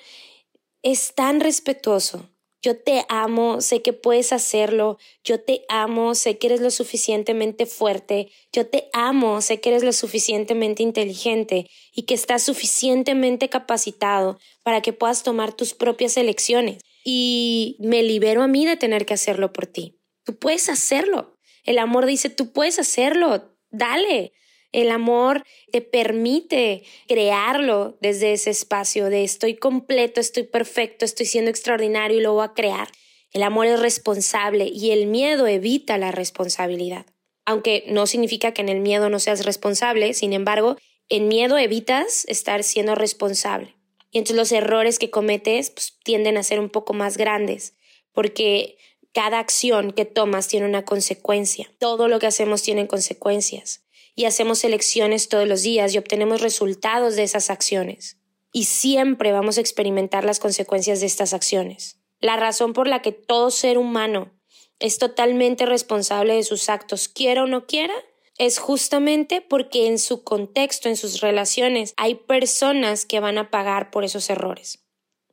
es 0.82 1.14
tan 1.14 1.38
respetuoso, 1.38 2.30
yo 2.62 2.76
te 2.76 3.04
amo, 3.08 3.60
sé 3.60 3.82
que 3.82 3.92
puedes 3.92 4.32
hacerlo, 4.32 4.98
yo 5.22 5.40
te 5.40 5.64
amo, 5.68 6.14
sé 6.14 6.38
que 6.38 6.48
eres 6.48 6.60
lo 6.60 6.70
suficientemente 6.70 7.66
fuerte, 7.66 8.30
yo 8.52 8.66
te 8.66 8.88
amo, 8.92 9.40
sé 9.40 9.60
que 9.60 9.68
eres 9.70 9.84
lo 9.84 9.92
suficientemente 9.92 10.82
inteligente 10.82 11.68
y 11.92 12.02
que 12.02 12.14
estás 12.14 12.42
suficientemente 12.42 13.48
capacitado 13.48 14.38
para 14.62 14.80
que 14.80 14.92
puedas 14.92 15.22
tomar 15.22 15.52
tus 15.52 15.74
propias 15.74 16.16
elecciones. 16.16 16.78
Y 17.04 17.76
me 17.78 18.02
libero 18.02 18.42
a 18.42 18.48
mí 18.48 18.66
de 18.66 18.76
tener 18.76 19.06
que 19.06 19.14
hacerlo 19.14 19.52
por 19.52 19.66
ti. 19.66 20.00
Tú 20.24 20.36
puedes 20.36 20.68
hacerlo. 20.68 21.36
El 21.62 21.78
amor 21.78 22.04
dice, 22.06 22.30
tú 22.30 22.52
puedes 22.52 22.78
hacerlo, 22.78 23.56
dale. 23.70 24.32
El 24.76 24.90
amor 24.90 25.42
te 25.72 25.80
permite 25.80 26.82
crearlo 27.08 27.96
desde 28.02 28.34
ese 28.34 28.50
espacio 28.50 29.08
de 29.08 29.24
estoy 29.24 29.54
completo, 29.54 30.20
estoy 30.20 30.42
perfecto, 30.42 31.06
estoy 31.06 31.24
siendo 31.24 31.50
extraordinario 31.50 32.18
y 32.18 32.20
lo 32.20 32.34
voy 32.34 32.44
a 32.44 32.52
crear. 32.52 32.88
El 33.32 33.42
amor 33.42 33.64
es 33.68 33.80
responsable 33.80 34.66
y 34.66 34.90
el 34.90 35.06
miedo 35.06 35.46
evita 35.46 35.96
la 35.96 36.12
responsabilidad. 36.12 37.06
Aunque 37.46 37.84
no 37.88 38.06
significa 38.06 38.52
que 38.52 38.60
en 38.60 38.68
el 38.68 38.80
miedo 38.80 39.08
no 39.08 39.18
seas 39.18 39.46
responsable, 39.46 40.12
sin 40.12 40.34
embargo, 40.34 40.76
en 41.08 41.28
miedo 41.28 41.56
evitas 41.56 42.26
estar 42.28 42.62
siendo 42.62 42.94
responsable. 42.94 43.76
Y 44.10 44.18
entonces 44.18 44.36
los 44.36 44.52
errores 44.52 44.98
que 44.98 45.08
cometes 45.08 45.70
pues, 45.70 45.96
tienden 46.04 46.36
a 46.36 46.42
ser 46.42 46.60
un 46.60 46.68
poco 46.68 46.92
más 46.92 47.16
grandes, 47.16 47.72
porque 48.12 48.76
cada 49.14 49.38
acción 49.38 49.92
que 49.92 50.04
tomas 50.04 50.48
tiene 50.48 50.66
una 50.66 50.84
consecuencia. 50.84 51.72
Todo 51.78 52.08
lo 52.08 52.18
que 52.18 52.26
hacemos 52.26 52.60
tiene 52.62 52.86
consecuencias 52.86 53.85
y 54.16 54.24
hacemos 54.24 54.64
elecciones 54.64 55.28
todos 55.28 55.46
los 55.46 55.62
días 55.62 55.94
y 55.94 55.98
obtenemos 55.98 56.40
resultados 56.40 57.14
de 57.14 57.22
esas 57.22 57.50
acciones. 57.50 58.16
Y 58.50 58.64
siempre 58.64 59.30
vamos 59.30 59.58
a 59.58 59.60
experimentar 59.60 60.24
las 60.24 60.40
consecuencias 60.40 61.00
de 61.00 61.06
estas 61.06 61.34
acciones. 61.34 62.00
La 62.18 62.36
razón 62.36 62.72
por 62.72 62.88
la 62.88 63.02
que 63.02 63.12
todo 63.12 63.50
ser 63.50 63.76
humano 63.76 64.32
es 64.78 64.98
totalmente 64.98 65.66
responsable 65.66 66.34
de 66.34 66.42
sus 66.42 66.68
actos, 66.70 67.08
quiera 67.08 67.44
o 67.44 67.46
no 67.46 67.66
quiera, 67.66 67.94
es 68.38 68.58
justamente 68.58 69.42
porque 69.42 69.86
en 69.86 69.98
su 69.98 70.24
contexto, 70.24 70.88
en 70.88 70.96
sus 70.96 71.20
relaciones, 71.20 71.94
hay 71.96 72.14
personas 72.14 73.06
que 73.06 73.20
van 73.20 73.38
a 73.38 73.50
pagar 73.50 73.90
por 73.90 74.04
esos 74.04 74.28
errores. 74.30 74.82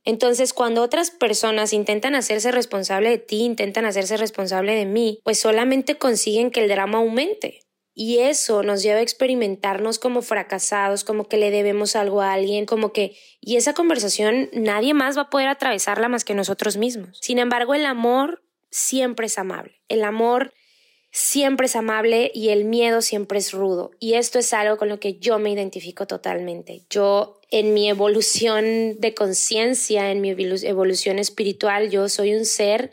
Entonces, 0.06 0.52
cuando 0.54 0.82
otras 0.82 1.12
personas 1.12 1.72
intentan 1.72 2.16
hacerse 2.16 2.52
responsable 2.52 3.10
de 3.10 3.18
ti, 3.18 3.44
intentan 3.44 3.86
hacerse 3.86 4.18
responsable 4.18 4.76
de 4.76 4.86
mí, 4.86 5.20
pues 5.24 5.40
solamente 5.40 5.98
consiguen 5.98 6.52
que 6.52 6.62
el 6.62 6.70
drama 6.70 6.98
aumente. 6.98 7.62
Y 7.96 8.20
eso 8.20 8.64
nos 8.64 8.82
lleva 8.82 9.00
a 9.00 9.04
experimentarnos 9.04 10.00
como 10.00 10.22
fracasados, 10.22 11.04
como 11.04 11.28
que 11.28 11.38
le 11.38 11.52
debemos 11.52 11.96
algo 11.96 12.22
a 12.22 12.34
alguien, 12.34 12.66
como 12.66 12.92
que... 12.92 13.16
Y 13.40 13.58
esa 13.58 13.74
conversación 13.74 14.50
nadie 14.54 14.94
más 14.94 15.18
va 15.18 15.24
a 15.24 15.30
poder 15.30 15.48
atravesarla 15.48 16.10
más 16.10 16.24
que 16.24 16.34
nosotros 16.34 16.78
mismos. 16.78 17.20
Sin 17.22 17.38
embargo, 17.38 17.76
el 17.76 17.86
amor 17.86 18.44
siempre 18.72 19.28
es 19.28 19.38
amable. 19.38 19.80
El 19.90 20.04
amor 20.04 20.54
siempre 21.12 21.68
es 21.68 21.76
amable 21.76 22.32
y 22.34 22.50
el 22.50 22.66
miedo 22.66 23.04
siempre 23.04 23.38
es 23.38 23.54
rudo. 23.54 23.92
Y 24.00 24.16
esto 24.16 24.40
es 24.40 24.52
algo 24.54 24.78
con 24.78 24.90
lo 24.90 25.00
que 25.00 25.20
yo 25.20 25.38
me 25.38 25.52
identifico 25.52 26.08
totalmente. 26.08 26.82
Yo 26.90 27.40
en 27.52 27.76
mi 27.76 27.88
evolución 27.88 29.00
de 29.00 29.14
conciencia, 29.14 30.12
en 30.12 30.22
mi 30.22 30.32
evolución 30.32 31.20
espiritual, 31.20 31.92
yo 31.92 32.10
soy 32.10 32.34
un 32.34 32.46
ser 32.46 32.92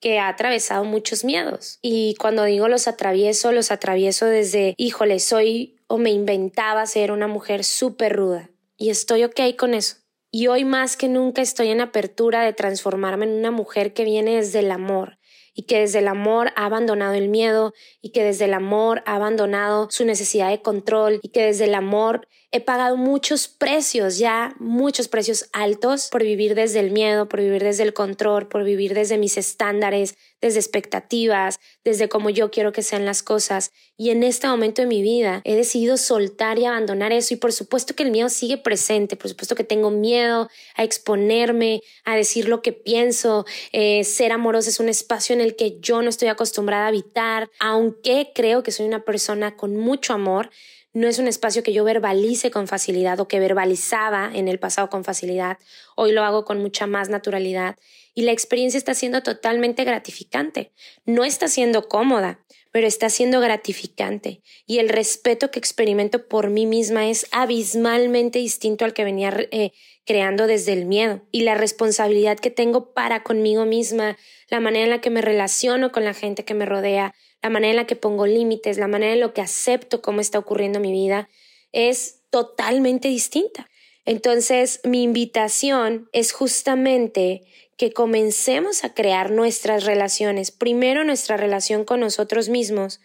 que 0.00 0.18
ha 0.18 0.28
atravesado 0.28 0.84
muchos 0.84 1.24
miedos. 1.24 1.78
Y 1.82 2.14
cuando 2.18 2.44
digo 2.44 2.68
los 2.68 2.88
atravieso, 2.88 3.52
los 3.52 3.70
atravieso 3.70 4.26
desde, 4.26 4.74
híjole, 4.76 5.20
soy 5.20 5.76
o 5.86 5.98
me 5.98 6.10
inventaba 6.10 6.86
ser 6.86 7.12
una 7.12 7.26
mujer 7.26 7.64
súper 7.64 8.16
ruda. 8.16 8.50
Y 8.76 8.90
estoy 8.90 9.24
ok 9.24 9.40
con 9.58 9.74
eso. 9.74 9.96
Y 10.30 10.46
hoy 10.46 10.64
más 10.64 10.96
que 10.96 11.08
nunca 11.08 11.42
estoy 11.42 11.68
en 11.68 11.80
apertura 11.80 12.42
de 12.42 12.52
transformarme 12.52 13.26
en 13.26 13.32
una 13.32 13.50
mujer 13.50 13.92
que 13.92 14.04
viene 14.04 14.36
desde 14.36 14.60
el 14.60 14.70
amor, 14.70 15.18
y 15.54 15.62
que 15.62 15.80
desde 15.80 15.98
el 15.98 16.08
amor 16.08 16.52
ha 16.56 16.66
abandonado 16.66 17.14
el 17.14 17.28
miedo 17.28 17.74
y 18.00 18.10
que 18.10 18.24
desde 18.24 18.46
el 18.46 18.54
amor 18.54 19.02
ha 19.06 19.16
abandonado 19.16 19.88
su 19.90 20.04
necesidad 20.04 20.48
de 20.48 20.62
control 20.62 21.20
y 21.22 21.28
que 21.30 21.44
desde 21.44 21.64
el 21.64 21.74
amor 21.74 22.26
he 22.52 22.60
pagado 22.60 22.96
muchos 22.96 23.46
precios 23.46 24.18
ya, 24.18 24.54
muchos 24.58 25.06
precios 25.06 25.48
altos 25.52 26.08
por 26.10 26.24
vivir 26.24 26.56
desde 26.56 26.80
el 26.80 26.90
miedo, 26.90 27.28
por 27.28 27.40
vivir 27.40 27.62
desde 27.62 27.84
el 27.84 27.94
control, 27.94 28.48
por 28.48 28.64
vivir 28.64 28.92
desde 28.92 29.18
mis 29.18 29.36
estándares, 29.36 30.16
desde 30.40 30.58
expectativas, 30.58 31.60
desde 31.84 32.08
cómo 32.08 32.28
yo 32.28 32.50
quiero 32.50 32.72
que 32.72 32.82
sean 32.82 33.04
las 33.04 33.22
cosas. 33.22 33.70
Y 33.96 34.10
en 34.10 34.24
este 34.24 34.48
momento 34.48 34.82
de 34.82 34.88
mi 34.88 35.00
vida 35.00 35.42
he 35.44 35.54
decidido 35.54 35.96
soltar 35.96 36.58
y 36.58 36.64
abandonar 36.64 37.12
eso. 37.12 37.34
Y 37.34 37.36
por 37.36 37.52
supuesto 37.52 37.94
que 37.94 38.02
el 38.02 38.10
miedo 38.10 38.28
sigue 38.28 38.58
presente, 38.58 39.16
por 39.16 39.28
supuesto 39.28 39.54
que 39.54 39.64
tengo 39.64 39.90
miedo 39.90 40.48
a 40.74 40.82
exponerme, 40.82 41.82
a 42.04 42.16
decir 42.16 42.48
lo 42.48 42.62
que 42.62 42.72
pienso. 42.72 43.44
Eh, 43.72 44.02
ser 44.02 44.32
amorosa 44.32 44.70
es 44.70 44.80
un 44.80 44.88
espacio 44.88 45.34
en 45.34 45.40
el 45.40 45.54
que 45.54 45.78
yo 45.78 46.02
no 46.02 46.08
estoy 46.08 46.28
acostumbrada 46.28 46.86
a 46.86 46.88
habitar, 46.88 47.48
aunque 47.60 48.32
creo 48.34 48.64
que 48.64 48.72
soy 48.72 48.86
una 48.86 49.04
persona 49.04 49.56
con 49.56 49.76
mucho 49.76 50.14
amor 50.14 50.50
no 50.92 51.06
es 51.06 51.18
un 51.18 51.28
espacio 51.28 51.62
que 51.62 51.72
yo 51.72 51.84
verbalice 51.84 52.50
con 52.50 52.66
facilidad 52.66 53.20
o 53.20 53.28
que 53.28 53.40
verbalizaba 53.40 54.30
en 54.34 54.48
el 54.48 54.58
pasado 54.58 54.90
con 54.90 55.04
facilidad. 55.04 55.58
Hoy 55.96 56.12
lo 56.12 56.24
hago 56.24 56.44
con 56.44 56.60
mucha 56.60 56.86
más 56.86 57.08
naturalidad 57.08 57.76
y 58.14 58.22
la 58.22 58.32
experiencia 58.32 58.78
está 58.78 58.94
siendo 58.94 59.22
totalmente 59.22 59.84
gratificante. 59.84 60.72
No 61.04 61.24
está 61.24 61.48
siendo 61.48 61.88
cómoda, 61.88 62.40
pero 62.72 62.86
está 62.86 63.08
siendo 63.08 63.40
gratificante 63.40 64.42
y 64.66 64.78
el 64.78 64.88
respeto 64.88 65.50
que 65.50 65.58
experimento 65.58 66.28
por 66.28 66.50
mí 66.50 66.66
misma 66.66 67.08
es 67.08 67.26
abismalmente 67.32 68.38
distinto 68.38 68.84
al 68.84 68.92
que 68.92 69.04
venía 69.04 69.32
eh, 69.50 69.72
creando 70.06 70.46
desde 70.46 70.72
el 70.72 70.86
miedo 70.86 71.22
y 71.32 71.42
la 71.42 71.54
responsabilidad 71.54 72.38
que 72.38 72.50
tengo 72.50 72.92
para 72.92 73.22
conmigo 73.22 73.64
misma, 73.64 74.16
la 74.48 74.60
manera 74.60 74.84
en 74.84 74.90
la 74.90 75.00
que 75.00 75.10
me 75.10 75.20
relaciono 75.20 75.92
con 75.92 76.04
la 76.04 76.14
gente 76.14 76.44
que 76.44 76.54
me 76.54 76.66
rodea, 76.66 77.14
la 77.42 77.50
manera 77.50 77.70
en 77.70 77.76
la 77.76 77.86
que 77.86 77.96
pongo 77.96 78.26
límites, 78.26 78.78
la 78.78 78.88
manera 78.88 79.12
en 79.12 79.20
la 79.20 79.32
que 79.32 79.40
acepto 79.40 80.02
cómo 80.02 80.20
está 80.20 80.38
ocurriendo 80.38 80.80
mi 80.80 80.92
vida, 80.92 81.28
es 81.72 82.22
totalmente 82.30 83.08
distinta. 83.08 83.68
Entonces, 84.04 84.80
mi 84.84 85.02
invitación 85.02 86.08
es 86.12 86.32
justamente 86.32 87.42
que 87.76 87.92
comencemos 87.92 88.84
a 88.84 88.92
crear 88.92 89.30
nuestras 89.30 89.84
relaciones, 89.84 90.50
primero 90.50 91.04
nuestra 91.04 91.36
relación 91.36 91.84
con 91.84 92.00
nosotros 92.00 92.48
mismos, 92.48 93.00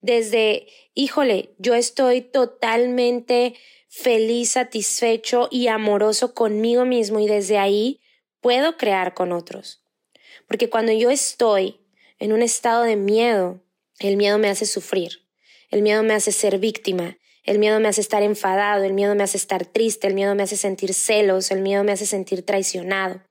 desde, 0.00 0.66
híjole, 0.94 1.50
yo 1.58 1.74
estoy 1.74 2.22
totalmente 2.22 3.54
feliz, 3.88 4.52
satisfecho 4.52 5.48
y 5.50 5.66
amoroso 5.66 6.32
conmigo 6.32 6.84
mismo 6.84 7.20
y 7.20 7.26
desde 7.26 7.58
ahí 7.58 8.00
puedo 8.40 8.76
crear 8.76 9.14
con 9.14 9.32
otros. 9.32 9.82
Porque 10.46 10.70
cuando 10.70 10.92
yo 10.92 11.10
estoy 11.10 11.80
en 12.18 12.32
un 12.32 12.42
estado 12.42 12.84
de 12.84 12.96
miedo, 12.96 13.60
el 14.08 14.16
miedo 14.16 14.38
me 14.38 14.48
hace 14.48 14.66
sufrir, 14.66 15.26
el 15.70 15.82
miedo 15.82 16.02
me 16.02 16.14
hace 16.14 16.32
ser 16.32 16.58
víctima, 16.58 17.18
el 17.44 17.58
miedo 17.58 17.80
me 17.80 17.88
hace 17.88 18.00
estar 18.00 18.22
enfadado, 18.22 18.84
el 18.84 18.92
miedo 18.92 19.14
me 19.14 19.22
hace 19.22 19.36
estar 19.36 19.66
triste, 19.66 20.06
el 20.06 20.14
miedo 20.14 20.34
me 20.34 20.42
hace 20.42 20.56
sentir 20.56 20.94
celos, 20.94 21.50
el 21.50 21.60
miedo 21.60 21.84
me 21.84 21.92
hace 21.92 22.06
sentir 22.06 22.44
traicionado. 22.44 23.22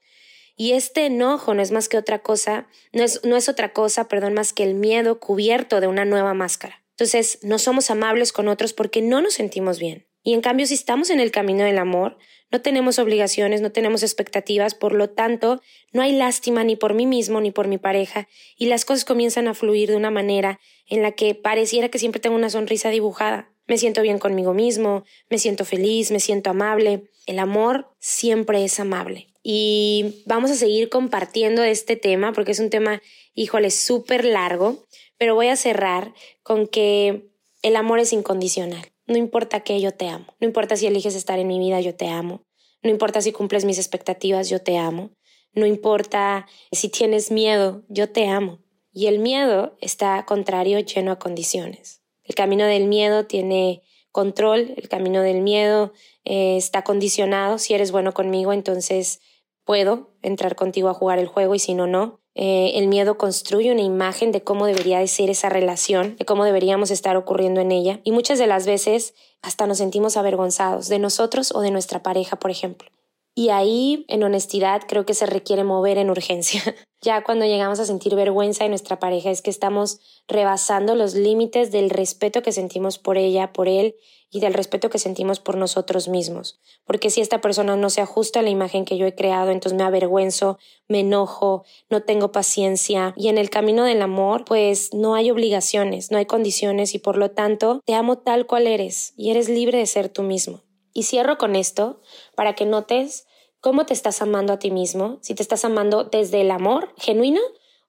Y 0.56 0.74
este 0.74 1.06
enojo 1.06 1.54
no 1.54 1.62
es 1.62 1.72
más 1.72 1.88
que 1.90 1.98
otra 1.98 2.20
cosa, 2.20 2.68
no 2.92 3.04
es, 3.04 3.24
no 3.24 3.38
es 3.38 3.50
otra 3.50 3.74
cosa, 3.74 4.08
perdón, 4.08 4.34
más 4.34 4.54
que 4.54 4.64
el 4.64 4.76
miedo 4.76 5.20
cubierto 5.20 5.80
de 5.80 5.88
una 5.88 6.06
nueva 6.06 6.34
máscara. 6.34 6.84
Entonces, 6.92 7.40
no 7.44 7.60
somos 7.60 7.90
amables 7.90 8.34
con 8.34 8.50
otros 8.50 8.74
porque 8.74 9.02
no 9.02 9.22
nos 9.22 9.36
sentimos 9.36 9.80
bien. 9.80 10.06
Y 10.22 10.34
en 10.34 10.42
cambio, 10.42 10.68
si 10.68 10.74
estamos 10.74 11.10
en 11.10 11.22
el 11.22 11.32
camino 11.32 11.64
del 11.64 11.78
amor, 11.78 12.18
no 12.52 12.62
tenemos 12.62 13.00
obligaciones, 13.00 13.62
no 13.62 13.72
tenemos 13.72 14.04
expectativas, 14.04 14.76
por 14.76 14.94
lo 14.94 15.10
tanto, 15.10 15.62
no 15.92 16.02
hay 16.02 16.12
lástima 16.12 16.64
ni 16.64 16.76
por 16.76 16.94
mí 16.94 17.06
mismo 17.06 17.42
ni 17.42 17.52
por 17.52 17.68
mi 17.68 17.78
pareja, 17.78 18.28
y 18.58 18.66
las 18.66 18.86
cosas 18.86 19.06
comienzan 19.06 19.48
a 19.48 19.54
fluir 19.54 19.90
de 19.90 19.96
una 19.96 20.12
manera 20.12 20.60
en 20.88 21.02
la 21.02 21.12
que 21.12 21.36
pareciera 21.36 21.90
que 21.90 22.00
siempre 22.00 22.20
tengo 22.20 22.36
una 22.36 22.50
sonrisa 22.50 22.90
dibujada. 22.90 23.52
Me 23.68 23.78
siento 23.78 24.02
bien 24.02 24.18
conmigo 24.18 24.54
mismo, 24.54 25.04
me 25.30 25.38
siento 25.38 25.64
feliz, 25.64 26.10
me 26.10 26.20
siento 26.20 26.50
amable. 26.50 27.04
El 27.28 27.38
amor 27.38 27.94
siempre 28.00 28.64
es 28.64 28.80
amable 28.80 29.30
y 29.44 30.24
vamos 30.26 30.52
a 30.52 30.56
seguir 30.56 30.90
compartiendo 30.90 31.64
este 31.64 31.96
tema 31.96 32.34
porque 32.34 32.52
es 32.52 32.60
un 32.60 32.70
tema, 32.70 33.02
híjole, 33.34 33.72
súper 33.72 34.26
largo, 34.26 34.86
pero 35.18 35.36
voy 35.36 35.48
a 35.48 35.56
cerrar 35.56 36.14
con 36.44 36.68
que 36.68 37.30
el 37.62 37.76
amor 37.76 38.00
es 38.00 38.14
incondicional. 38.14 38.92
No 39.10 39.18
importa 39.18 39.62
que 39.62 39.82
yo 39.82 39.92
te 39.92 40.08
amo, 40.08 40.28
no 40.40 40.48
importa 40.48 40.76
si 40.76 40.86
eliges 40.86 41.16
estar 41.16 41.40
en 41.40 41.48
mi 41.48 41.58
vida, 41.58 41.82
yo 41.82 41.96
te 41.96 42.08
amo, 42.08 42.46
no 42.84 42.92
importa 42.92 43.22
si 43.22 43.32
cumples 43.32 43.66
mis 43.66 43.80
expectativas, 43.80 44.50
yo 44.50 44.62
te 44.62 44.78
amo, 44.78 45.10
no 45.54 45.66
importa 45.66 46.46
si 46.72 46.90
tienes 46.90 47.32
miedo, 47.32 47.84
yo 47.90 48.12
te 48.12 48.28
amo. 48.28 48.60
Y 48.92 49.08
el 49.08 49.18
miedo 49.18 49.76
está 49.82 50.26
contrario, 50.28 50.80
lleno 50.80 51.12
a 51.12 51.18
condiciones. 51.20 52.04
El 52.24 52.36
camino 52.36 52.66
del 52.66 52.86
miedo 52.86 53.26
tiene 53.26 53.82
control, 54.12 54.76
el 54.78 54.88
camino 54.90 55.24
del 55.24 55.42
miedo 55.42 55.92
eh, 56.24 56.58
está 56.58 56.84
condicionado. 56.84 57.58
Si 57.58 57.74
eres 57.74 57.92
bueno 57.92 58.14
conmigo, 58.14 58.54
entonces 58.54 59.22
puedo 59.64 60.16
entrar 60.22 60.56
contigo 60.56 60.90
a 60.90 60.94
jugar 60.94 61.18
el 61.18 61.28
juego 61.28 61.56
y 61.56 61.60
si 61.60 61.74
no, 61.74 61.88
no. 61.88 62.22
Eh, 62.42 62.78
el 62.80 62.88
miedo 62.88 63.18
construye 63.18 63.70
una 63.70 63.82
imagen 63.82 64.32
de 64.32 64.42
cómo 64.42 64.66
debería 64.66 65.00
de 65.00 65.10
ser 65.10 65.30
esa 65.30 65.50
relación, 65.50 66.16
de 66.16 66.24
cómo 66.24 66.46
deberíamos 66.46 66.90
estar 66.90 67.18
ocurriendo 67.18 67.60
en 67.60 67.74
ella 67.74 68.00
y 68.06 68.14
muchas 68.14 68.40
de 68.40 68.48
las 68.48 68.66
veces 68.66 69.14
hasta 69.42 69.68
nos 69.68 69.80
sentimos 69.80 70.16
avergonzados 70.16 70.88
de 70.88 71.00
nosotros 71.00 71.52
o 71.54 71.60
de 71.60 71.72
nuestra 71.72 72.02
pareja, 72.02 72.38
por 72.38 72.50
ejemplo. 72.50 72.88
Y 73.36 73.50
ahí, 73.50 74.06
en 74.08 74.24
honestidad, 74.24 74.84
creo 74.88 75.06
que 75.06 75.16
se 75.16 75.26
requiere 75.26 75.66
mover 75.66 75.98
en 75.98 76.10
urgencia. 76.10 76.64
ya 77.02 77.26
cuando 77.26 77.44
llegamos 77.44 77.82
a 77.82 77.86
sentir 77.86 78.16
vergüenza 78.16 78.64
de 78.64 78.70
nuestra 78.70 79.00
pareja 79.00 79.32
es 79.32 79.42
que 79.42 79.50
estamos 79.50 80.00
rebasando 80.30 80.96
los 80.96 81.16
límites 81.16 81.72
del 81.72 81.90
respeto 81.90 82.42
que 82.42 82.54
sentimos 82.54 83.00
por 83.00 83.18
ella, 83.18 83.52
por 83.52 83.68
él 83.68 83.96
y 84.32 84.40
del 84.40 84.54
respeto 84.54 84.90
que 84.90 85.00
sentimos 85.00 85.40
por 85.40 85.58
nosotros 85.58 86.08
mismos. 86.08 86.60
Porque 86.86 87.10
si 87.10 87.22
esta 87.22 87.42
persona 87.42 87.76
no 87.76 87.90
se 87.90 88.02
ajusta 88.02 88.40
a 88.40 88.44
la 88.44 88.50
imagen 88.50 88.86
que 88.86 88.98
yo 88.98 89.06
he 89.06 89.16
creado, 89.16 89.52
entonces 89.52 89.78
me 89.78 89.84
avergüenzo, 89.84 90.60
me 90.88 91.00
enojo, 91.00 91.64
no 91.90 92.04
tengo 92.04 92.32
paciencia. 92.32 93.14
Y 93.18 93.30
en 93.30 93.38
el 93.38 93.50
camino 93.50 93.84
del 93.84 94.02
amor, 94.02 94.46
pues 94.46 94.94
no 94.94 95.16
hay 95.16 95.32
obligaciones, 95.32 96.12
no 96.12 96.18
hay 96.18 96.26
condiciones 96.26 96.94
y 96.94 97.00
por 97.00 97.18
lo 97.18 97.32
tanto 97.32 97.82
te 97.86 97.96
amo 97.96 98.20
tal 98.20 98.46
cual 98.46 98.68
eres 98.68 99.14
y 99.18 99.32
eres 99.32 99.50
libre 99.50 99.80
de 99.80 99.86
ser 99.86 100.10
tú 100.10 100.22
mismo. 100.22 100.62
Y 100.94 101.04
cierro 101.04 101.38
con 101.38 101.56
esto 101.56 102.02
para 102.36 102.54
que 102.54 102.66
notes 102.66 103.26
cómo 103.62 103.86
te 103.86 103.94
estás 103.94 104.22
amando 104.22 104.54
a 104.54 104.60
ti 104.60 104.72
mismo, 104.72 105.18
si 105.22 105.34
te 105.34 105.42
estás 105.42 105.66
amando 105.66 106.04
desde 106.04 106.42
el 106.42 106.52
amor 106.52 106.94
genuino 106.98 107.42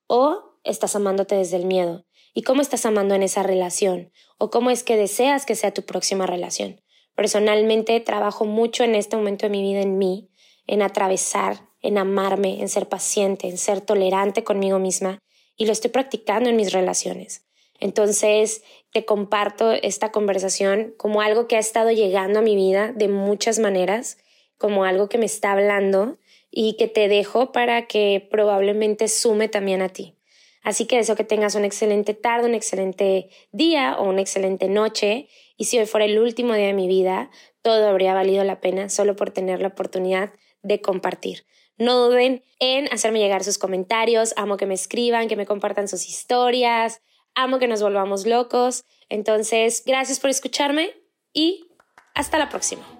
o 0.07 0.57
estás 0.64 0.96
amándote 0.96 1.37
desde 1.37 1.57
el 1.57 1.66
miedo 1.66 2.05
y 2.34 2.42
cómo 2.42 2.62
estás 2.62 2.86
amando 2.86 3.14
en 3.14 3.22
esa 3.22 3.42
relación 3.42 4.12
o 4.38 4.50
cómo 4.50 4.70
es 4.70 4.82
que 4.82 4.96
deseas 4.96 5.46
que 5.46 5.56
sea 5.56 5.72
tu 5.72 5.82
próxima 5.82 6.26
relación. 6.26 6.80
Personalmente 7.14 8.00
trabajo 8.00 8.44
mucho 8.44 8.84
en 8.84 8.94
este 8.94 9.16
momento 9.16 9.46
de 9.46 9.50
mi 9.50 9.62
vida 9.62 9.80
en 9.80 9.98
mí, 9.98 10.30
en 10.66 10.82
atravesar, 10.82 11.68
en 11.82 11.98
amarme, 11.98 12.60
en 12.60 12.68
ser 12.68 12.88
paciente, 12.88 13.48
en 13.48 13.58
ser 13.58 13.80
tolerante 13.80 14.44
conmigo 14.44 14.78
misma 14.78 15.18
y 15.56 15.66
lo 15.66 15.72
estoy 15.72 15.90
practicando 15.90 16.48
en 16.48 16.56
mis 16.56 16.72
relaciones. 16.72 17.44
Entonces, 17.80 18.62
te 18.92 19.04
comparto 19.04 19.72
esta 19.72 20.12
conversación 20.12 20.94
como 20.96 21.22
algo 21.22 21.48
que 21.48 21.56
ha 21.56 21.60
estado 21.60 21.90
llegando 21.90 22.38
a 22.38 22.42
mi 22.42 22.54
vida 22.54 22.92
de 22.92 23.08
muchas 23.08 23.58
maneras, 23.58 24.18
como 24.58 24.84
algo 24.84 25.08
que 25.08 25.18
me 25.18 25.26
está 25.26 25.52
hablando 25.52 26.18
y 26.50 26.76
que 26.76 26.88
te 26.88 27.08
dejo 27.08 27.52
para 27.52 27.86
que 27.86 28.26
probablemente 28.30 29.08
sume 29.08 29.48
también 29.48 29.80
a 29.80 29.88
ti. 29.88 30.19
Así 30.62 30.86
que 30.86 30.96
deseo 30.96 31.16
que 31.16 31.24
tengas 31.24 31.54
una 31.54 31.66
excelente 31.66 32.14
tarde, 32.14 32.48
un 32.48 32.54
excelente 32.54 33.30
día 33.50 33.96
o 33.98 34.08
una 34.08 34.20
excelente 34.20 34.68
noche. 34.68 35.28
Y 35.56 35.64
si 35.64 35.78
hoy 35.78 35.86
fuera 35.86 36.04
el 36.04 36.18
último 36.18 36.54
día 36.54 36.66
de 36.66 36.74
mi 36.74 36.86
vida, 36.86 37.30
todo 37.62 37.88
habría 37.88 38.14
valido 38.14 38.44
la 38.44 38.60
pena 38.60 38.88
solo 38.88 39.16
por 39.16 39.30
tener 39.30 39.60
la 39.60 39.68
oportunidad 39.68 40.32
de 40.62 40.80
compartir. 40.80 41.44
No 41.78 41.96
duden 41.96 42.42
en 42.58 42.92
hacerme 42.92 43.20
llegar 43.20 43.42
sus 43.42 43.56
comentarios. 43.56 44.34
Amo 44.36 44.58
que 44.58 44.66
me 44.66 44.74
escriban, 44.74 45.28
que 45.28 45.36
me 45.36 45.46
compartan 45.46 45.88
sus 45.88 46.06
historias. 46.06 47.00
Amo 47.34 47.58
que 47.58 47.68
nos 47.68 47.82
volvamos 47.82 48.26
locos. 48.26 48.84
Entonces, 49.08 49.82
gracias 49.86 50.20
por 50.20 50.28
escucharme 50.28 50.92
y 51.32 51.68
hasta 52.14 52.38
la 52.38 52.50
próxima. 52.50 52.99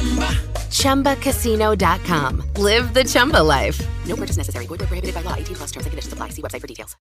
ChumbaCasino.com. 0.81 2.43
Live 2.57 2.93
the 2.93 3.03
Chumba 3.03 3.41
life. 3.41 3.79
No 4.05 4.15
purchase 4.15 4.37
necessary. 4.37 4.67
Void 4.67 4.79
prohibited 4.79 5.15
by 5.15 5.21
law. 5.21 5.35
18 5.35 5.55
plus 5.55 5.71
terms 5.71 5.85
and 5.85 5.91
conditions 5.91 6.13
apply. 6.13 6.29
See 6.29 6.41
website 6.41 6.61
for 6.61 6.67
details. 6.67 6.95